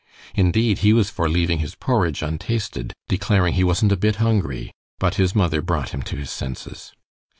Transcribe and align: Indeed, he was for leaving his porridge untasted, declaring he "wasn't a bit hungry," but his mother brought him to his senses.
Indeed, 0.33 0.79
he 0.79 0.93
was 0.93 1.11
for 1.11 1.29
leaving 1.29 1.59
his 1.59 1.75
porridge 1.75 2.23
untasted, 2.23 2.91
declaring 3.07 3.53
he 3.53 3.63
"wasn't 3.63 3.91
a 3.91 3.95
bit 3.95 4.15
hungry," 4.15 4.71
but 4.97 5.13
his 5.21 5.35
mother 5.35 5.61
brought 5.61 5.89
him 5.89 6.01
to 6.01 6.15
his 6.15 6.31
senses. 6.31 6.91